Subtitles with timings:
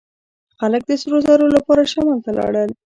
[0.59, 2.69] خلک د سرو زرو لپاره شمال ته لاړل.